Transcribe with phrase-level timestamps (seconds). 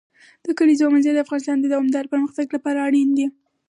[0.45, 3.27] د کلیزو منظره د افغانستان د دوامداره پرمختګ لپاره اړین دي.